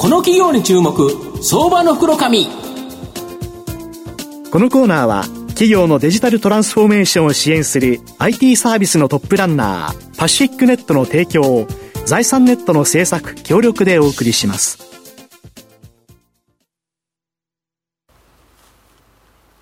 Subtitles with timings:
[0.00, 1.10] この企業に注目
[1.42, 2.52] 相場の袋紙こ
[4.58, 11.66] のコーナーは企業のデジタルトランスフォーメーションを支援する IT サービスのトップランナーパシフィックネットの提供を
[12.06, 14.78] 財産ネットの制作協力でお送りします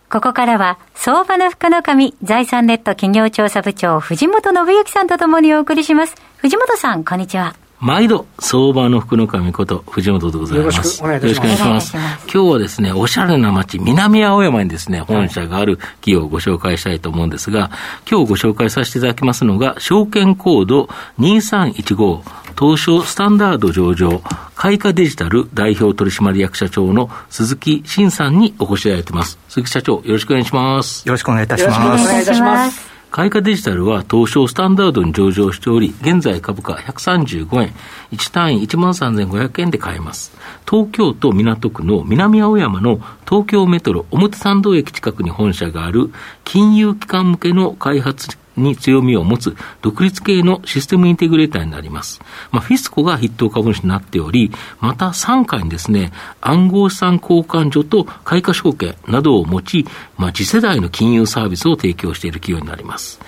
[0.08, 6.14] ここからは、相場の福の神、財産ネット企業調査部長、藤本信之さんとともにお送りします。
[6.38, 7.54] 藤本さん、こんにちは。
[7.80, 10.76] 毎度、相場の福の神こと藤本でございます。
[10.76, 11.96] よろしくお願いします。
[12.32, 17.70] 今日はですね、おしゃれな街、南青山にですね、本社がある企業をご紹介したいと思うんですが、
[18.10, 20.88] 今日ご紹介させていただきますのが、証券コード
[21.20, 22.22] 2315、
[22.58, 24.22] 東証スタンダード上場、
[24.56, 29.38] 開花デジタル代表取締役社長の鈴木慎さんにお越しいただいています。
[29.48, 31.06] 鈴木社長、よろしくお願いします。
[31.06, 31.80] よろしくお願いいたします。
[31.80, 32.97] よろしくお願いいたします。
[33.10, 37.74] 開花デジタルは東証スタンダードに上場しており、現在株価135円、
[38.12, 40.36] 1単位13,500円で買えます。
[40.68, 46.12] 東京都港区の南青山の東京メトロ表参道駅近くに本社がある
[46.44, 52.20] 金融機関向けの開発に強みを持つ独立系のシステムインテグレーターになります。
[52.50, 54.50] まあ、フィスコが筆頭株主になっており、
[54.80, 63.20] また傘下にですね、暗号資産交換所と開花証券などを持ち、まあ、次世代の金融サービスを提供している企業になります。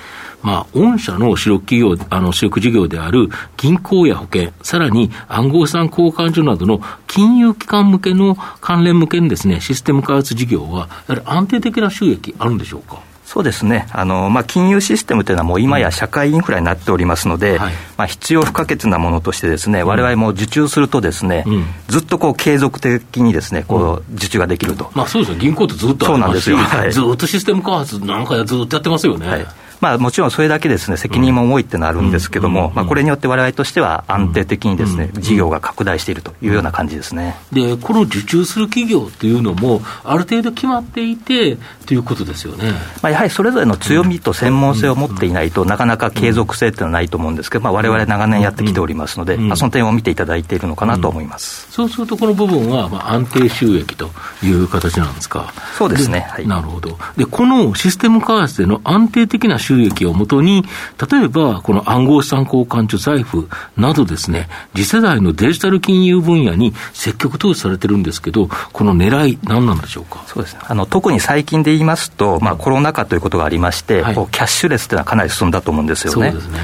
[0.43, 3.29] まあ、御社の主力企業、あの、主力事業である
[3.59, 13.10] 銀行や保険、さらに暗号資産交換所などの金融機関向けの関連向けにですね、システム開発事業は、やはり安定的な収益あるんでしょうか？
[13.31, 24.91] そうですね、あのまあ、金融システムというのは、もう今や社会インフラになっておりますので、うんはい、まあ、必要不可欠なものとして、ですね、われわれも受注するとですね、うん、ずっとこう継続的にですね、こう受注ができると。
[24.97, 29.29] まあ、そうですよ、銀行ってずっとそうなんですよ、はい、 ずっとシステム開発なんかずっとやってますよね。
[29.29, 29.47] はい
[29.81, 37.37] まあ、もちろんそれだけですね、責任も重いっていうのはあるんですけども、まあ、これによってわれわれとしては安定的にですね、事業が拡大しているというような感じですね。
[37.53, 42.71] で、この受注する企業っていうのも、ある程度決まっていてということですよね。
[43.03, 51.67] まあ、やはりそれぞれの強みと専門性を持っていないと、なかなか継続性っていうのはないと思うんですけど、まあ、われわれ長年やってきておりますので、まあ、その点を見ていただいているのかなと思います。
[51.71, 54.11] そうすると、この部分は、まあ、安定収益と
[54.43, 55.53] いう形なんですか。
[55.79, 56.27] そうですね。
[56.31, 56.99] はい、なるほど。
[57.17, 60.65] で、このシステム開発での安定的な収益をもとにに、
[61.11, 70.25] 例えばこの暗号資産交換所財布などですね、次世代のデジタル金融分野に積極投資されてるんですけど、この狙い、何なんでしょうか？
[70.27, 76.31] そうですね、あの特に最近で言いますと、まあ、コロナ禍ということがありまして、はい、キャッシュレスというのはかなり進んだと思うんですよね。
[76.33, 76.59] そうですね。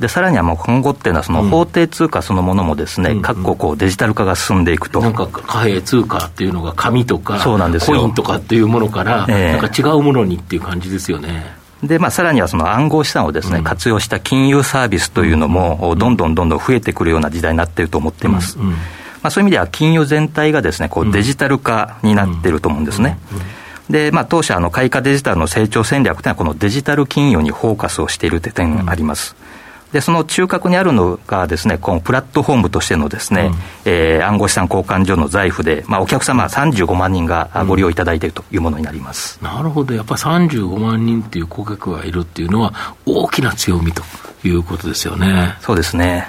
[0.00, 5.00] でさらにはもう今後っていうのは、その法定通貨そのものもですね、うん、各国こうデジタル化が進んでいくと。
[5.00, 11.46] なんか貨幣通貨っていうのが紙とか、そうなんですコインとかっていうものから、なんか違うものにっていう感じですよね。
[11.82, 18.58] で、まあ、さらにはその暗号資産をですね、うん、活用した金融サービスというのも、どんどんどんどん増えてくるような時代になっていると思っています。
[18.58, 18.68] うん。
[18.68, 18.78] うん、ま
[19.24, 23.18] あ、そういう意味では、金融全体がですね、こうデジタル化になっていると思うんですね。
[23.90, 29.36] で、まあ、当社、あの、開花デジタルの成長戦略というのは、このデジタル金融にフォーカスをしているという点があります。
[29.92, 33.54] で、その中核にあるのがですね、このプラットフォームとしてのですね、うん、
[33.84, 42.74] えー、暗号資産交換所の財布で、まあ、お客様35万人がご利用いただいているというものになります、うん、なるほど、やっぱり35万人っていう顧客がいるっていうのは、
[43.06, 44.02] 大きな強みと
[44.44, 45.56] いうことですよね。
[45.60, 46.28] そうですね。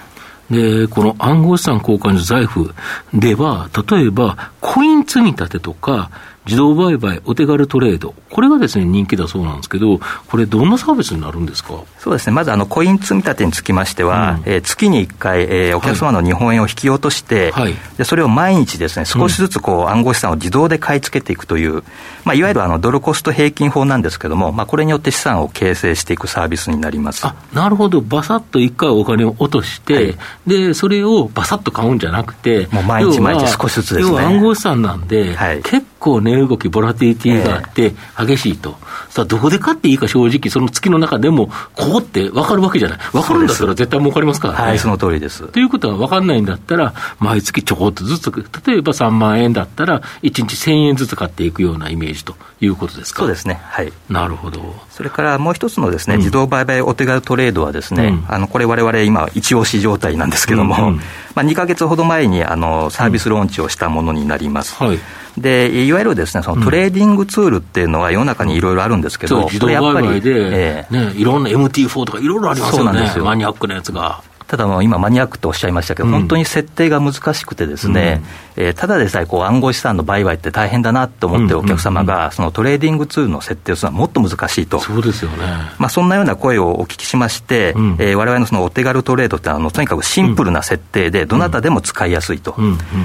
[0.49, 2.73] で、この暗号資産交換所財布
[3.13, 6.09] では、例えば、コイン積み立てとか、
[6.47, 11.73] 自動売買、お手軽トレード、これがですね、人気だそうなんですけど、これ、どんなサービスになるんですか？
[11.99, 21.83] そうですね、まずあのコイン積み立てにつきましては、うん、えー、月に1回、えー、お客様の日本円を引き落として、はい、でそれを毎日ですね、少しずつこう、暗号資産を自動で買い付けていくという、
[22.23, 27.25] まあ、いわゆるあのドルコスト平均法なんですけれども、まあ、これによって資産を形成していくサービスになります。
[27.25, 34.19] あなるほど、ばさっと1回お金を落として、はい、でそれをばさっと買うんじゃなくて、もう毎日毎日少しずつですね。
[34.19, 38.77] 暗号資産なんで、はい、結構値動き、ボラティリティがあって、激しいと、
[39.09, 44.67] さあ、どこで買っていいか、正直、その月の中でも、ここって分かるわけじゃない、分かるんだったら絶対儲かりますからね。
[44.67, 45.47] はい、その通りです。
[45.47, 48.31] ということは、分かんないんだったら、毎月ちょこっとずつ、
[48.65, 53.19] 例えば3万円だったら、1日1000円ずつ買っていくようなイメージということですか？
[53.19, 53.91] そうですね、はい。
[54.09, 54.75] なるほど。
[54.91, 60.95] それからもう一つのですね、うん、自動売買お手軽トレードはですね、うん、あのこれ、われわれ今、一押し状態なんですけども、うんうん、
[61.35, 64.75] まあ、2か月ほど前にあのサービスローンチをしたものになります。
[64.75, 64.99] はい
[65.37, 73.25] でいわゆるですねそのトレーディングツールっていうのは世の中にいろいろあるんですけど、自動売買で、えー、ね、いろんな MT4 とかいろいろありますよね、そうなんですよ。
[73.25, 74.23] マニアックなやつが。
[74.47, 78.21] ただもう今、マニアックとおっしゃいましたけど、うん、本当に設定が難しくてですね、
[78.55, 84.79] うん、えー、ただでさえこう暗号資産の売買って大変だなと思ってるお客様が、そのトレーディングツールの設定をするのはもっと難しいと。
[84.79, 85.37] そうですよね。
[85.77, 87.95] まあ、そんなような声をお聞きしまして、うん。
[87.99, 92.55] えー、我々のそのお手軽トレードってあの、とにかくシンプルな設定で、どなたでも使いやすいと。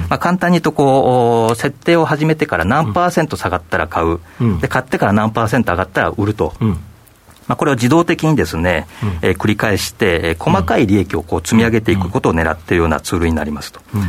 [0.09, 4.19] まあ、簡単に言うとこう、設定を始めてから何パーセント下がったら買う、
[4.61, 6.53] で買ってから何パーセント上がったら売ると。
[7.47, 13.81] まあ、これを自動的にですね、うん、えー、繰り返して、えー、細かい利益をこう積み上げていくことを狙っているようなツールになりますと。
[13.93, 14.01] うん。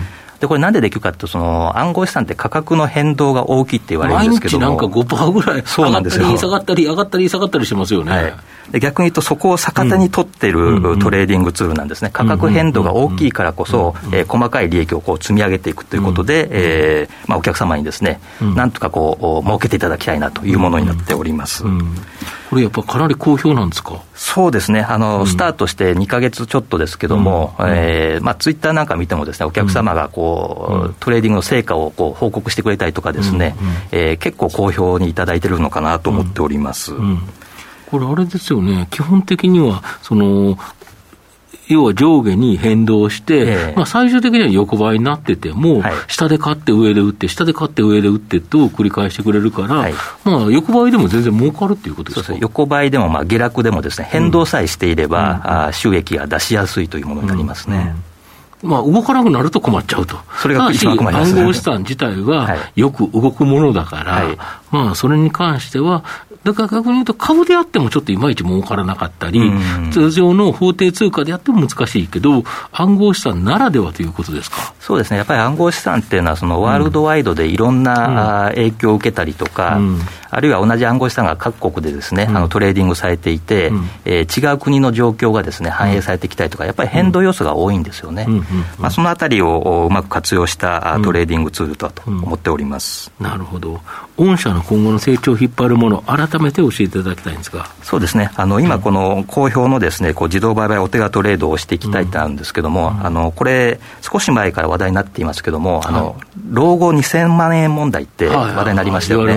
[0.44, 8.12] で、これなんでできるかというと、その暗号資産って価格の変動が大きいって言われるんですけど毎日なんか5%ぐらい、上がったり下がったり、上がったり下がったりしますよね。
[8.12, 8.34] はい。
[8.70, 21.64] で逆に言うと、そこを逆手に取ってるトレーディングツールなんですね、価格変動が大きいからこそ、えー、細かい利益をこう積み上げていくということで、えーまあ、お客様にですね、なんとかこう、儲けていただきたいなというものになっております。
[22.50, 24.02] これやっぱかなり好評なんですか？
[24.14, 33.56] そうですね、あの、スタートして2か月ちょっとですけども、うん、えー、まあ、ツイッターなんか見てもですね、お客様がこう、トレーディングの成果をこう報告してくれたりとかですね、
[33.92, 33.98] うん。
[33.98, 36.94] えー、結構好評にいただいてるのかなと思っております。
[36.94, 37.22] うん。
[37.90, 40.58] これ、あれですよね、基本的には、その、
[41.68, 49.94] 要は上下に変動して、ええ、まあ、最終的には横ばいになってても、はい、下で買って上で売って、下で買って上で売ってと繰り返してくれるから、はい、
[50.24, 52.38] まあ、横ばいでも全然儲かるっていうことですか？
[52.38, 57.76] 横ばいでもまあ下落でもですね、変動さえしていれば、うん、あ収益が出しやすいというものになりますね。
[57.76, 58.70] うん。
[58.70, 58.70] うん。
[58.70, 60.16] まあ、動かなくなると困っちゃうと。
[60.38, 64.36] それが一番困ります、暗号資産自体はよく動くものだから、はい、
[64.70, 66.02] まあ、それに関しては、
[66.44, 69.40] だから逆に言うと、株であってもちょっといまいち儲からなかったり、
[69.90, 74.74] 通常の法定通貨であっても難しいけど、暗号資産ならではということですか？
[74.78, 79.80] そうですね、やっぱり暗号資産っていうのは、そのワールドワイドでいろんな、影響を受けたりとか、
[80.34, 83.70] あるいは同じ暗号資産が各国でですね、あのトレーディングされていて、
[84.04, 88.26] えー、違う国の状況がですね反映されてきたりとか、やっぱり変動要素が多いんですよね。
[88.78, 93.12] まあ、そのあたりをうまく活用したトレーディングツールだと思っております。
[93.20, 93.80] なるほど。
[94.16, 106.16] 御社の今後の成長を引っ張るもの、改めて教えていただきたいんですがそうですね、あの今、この好評のですねこう自動売買お手軽トレードをしていきたいってあるんですけども、うん、あのこれ、少し前から話題になっていますけども、あの
[106.50, 109.34] 老後2000万円問題って話題になりましたよね。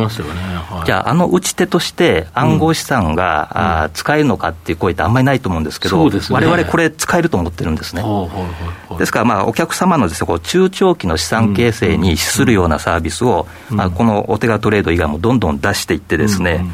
[0.88, 8.04] じゃあ、あの打ち手として暗号資産が、うん、あ使えるのかっていう声ってあんまりないと思うんですけど、われわれこれ、使えると思ってるんですね。
[8.98, 16.66] ですから、まあ、お客様のです、ね、こう中長期の資産形成に資するようなサービスを、まあ、このお手軽トレード以外もどんどん出していってですね、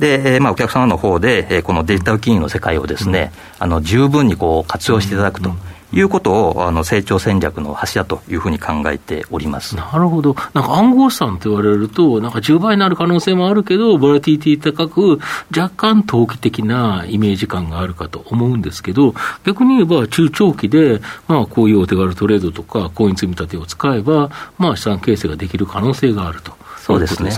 [0.00, 3.30] で、まあ、お客様の方で、このデジタル金融の世界をですね、
[3.60, 5.54] あの十分にこう活用していただくと。
[5.94, 15.20] いうことをあの成長戦略の柱というふうに考えておりますなるほど、なんか暗号資産って言われると、なんか10倍になる可能性もあるけど、ボラティティ高く、
[15.56, 19.14] 若干投機的なイメージ感があるかと思うんですけど、
[19.44, 26.52] 逆に言えば中長期で、まあ、こういうお手軽トレードとか、コイン積み立てを使えば、まあ、資産形成ができる可能性があると。
[26.78, 27.30] そうですね。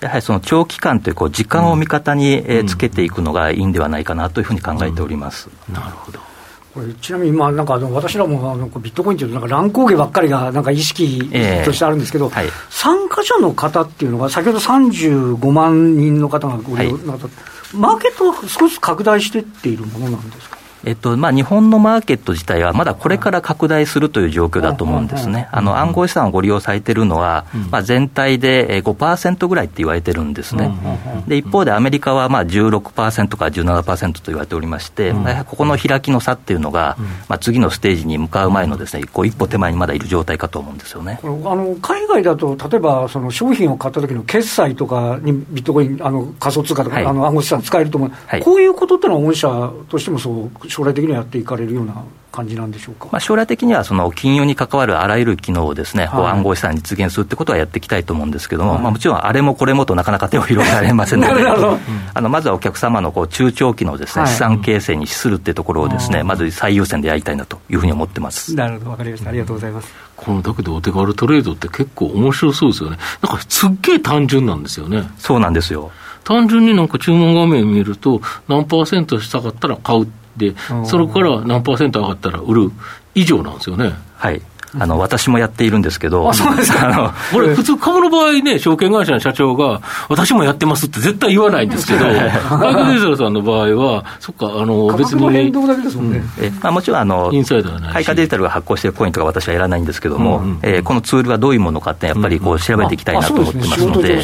[0.00, 5.50] やはりその長期間というこう時間を味方につけていくのがいいんではないかなというふうに考えております。
[5.68, 6.29] うんうん、なるほど。
[6.72, 11.18] これちなみに、まあ、なんか私らもあのビットコインというと、なんか乱高下ばっかりがなんか意識
[11.64, 20.59] としてあるんですけど、えーはい、参加者の方っていうのが、先ほど35万人の方がご利用なった、はい、マーケットは少し拡大していっているものなんですか？
[20.84, 30.72] えっとまあ、日本のマーケット自体はまだこれから拡大するという状況だと思うんですね、あの暗号資産をご利用されているのは、まあ、全体で5%ぐらいって言われてるんですね、
[31.26, 35.12] で一方でアメリカはまあ16%から17%と言われておりまして、
[35.46, 36.96] ここの開きの差っていうのが、
[37.28, 41.20] まあ、次のステージに向かう前のです、ね、こう一歩手前にまだいる状態かと思うんですよね。
[41.22, 61.44] あの海外だと、例えばその商品を買った時の決済とかにビットコイン、あの仮想通貨とか、はい、あの暗号資産使えると思う、はい、こういうことってのは、御社としてもそう将来的にはやっていかれるような感じなんでしょうか、まあ、将来的にはその金融に関わるあらゆる機能をですね、はい、暗号資産に実現するってことはやっていきたいと思うんですけども、はい、まあ、もちろんあれもこれもとなかなか手を広げられませんので、
[62.14, 68.54] あのまずはお客様のこう中長期のですね、資産形成に資するっていうところをですね、まず最優先でやりたいなというふうに思ってます。
[68.54, 69.92] なるほど、わかりました、ありがとうございます。
[70.16, 75.10] このだけど、お手軽トレードって結構面白そうですよね、なんかすっげえ単純なんですよね。
[75.18, 75.90] そうなんですよ。
[76.22, 80.10] 単純になんか注文画面見ると、何パーセントしたかったら買うで、
[80.84, 82.72] それから何パーセント上がったら売る？
[83.14, 83.92] 以上なんですよね。
[84.16, 84.40] はい。
[84.78, 86.88] あの私もやっているんですけど、あそうですか？
[86.88, 95.28] あのこれ、普通、株の場合ね、証券会社の社長が、私もやってますって絶対言わないんですけど、外国デジタルさんの場合は、そっか、あの別に。
[95.28, 96.22] 変動だけですもんね。
[96.40, 104.22] えまあ、もちろんあの、インサイダー開花デジタルが発行しているコインとか私はやらないんですけども、うんうん、えこのツールはどういうものかって、やっぱりこう調べていきたいなと思ってますので。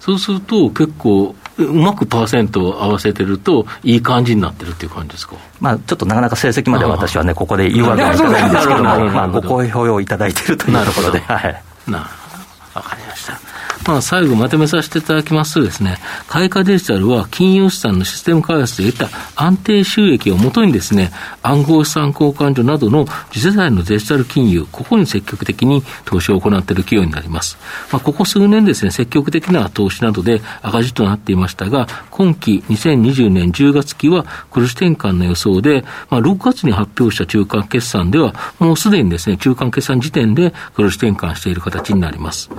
[0.00, 11.20] そうすると、結構、うまくパーセントを合わせてると、いい感じになってるっていう感じですか、まあ、ちょっとなかなか成績までは私はね、ここで言うわけにはいかないんですけども、 まあ、ご好評をいただいているというところで。
[11.20, 12.34] はい、なるほ
[12.74, 12.80] ど。
[12.80, 13.43] わかりました。
[13.86, 21.10] まあ、最後まとめさせていただきますとですね、開花デジタルは金融資産のシステム開発で得た安定収益をもとにですね、
[21.42, 27.58] 暗号資産交換所などの次世代のデジタル金融、ここに積極的に投資を行っている企業になります。
[27.92, 42.50] まあ、ここ数年ですね、積極的な投資などで赤字となっていましたが、今期2020年10月期は黒字転換の予想で、まあ、6月に発表した中間決算では、もうすでにですね、中間決算時点で黒字転換している形になります。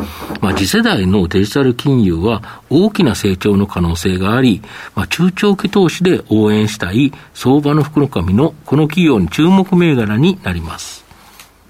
[0.41, 4.61] まあ、次世代のデジタル金融は大きな成長の可能性があり、
[4.95, 11.05] まあ、中長期投資で応援したい相場の福の神のこの企業に注目銘柄になります。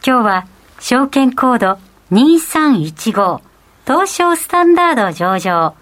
[0.06, 0.48] 今日は
[0.80, 1.80] 証券コード
[2.12, 3.42] 2315
[3.86, 5.74] 東証スタンダード上場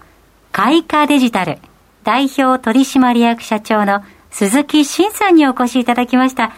[0.52, 1.58] 開花デジタル
[2.04, 6.52] 代表取締役社長の鈴木慎さんにお越しいただきました。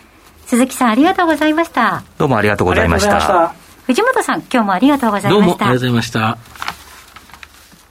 [0.46, 2.02] 鈴木さんありがとうございました。
[2.18, 3.54] どうもありがとうございました。
[3.86, 5.34] 藤本さん、今日もありがとうございました。
[5.34, 6.38] どうもありがとうございました。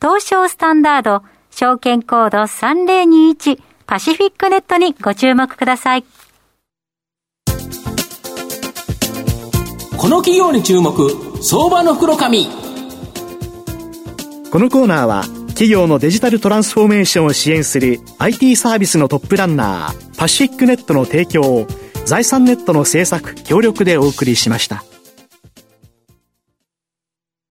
[0.00, 6.04] 東証スタンダード、証券コード3021パシフィックネットにご注目ください。
[9.96, 11.10] この企業に注目、
[11.42, 12.46] 相場の袋紙。
[14.50, 21.66] このコーナーは、企業のデジタルトランスフォーメーションを支援する IT サービスのトップランナー、パシフィックネットの提供を
[22.04, 24.84] 財産ネットの政策協力でお送りしました。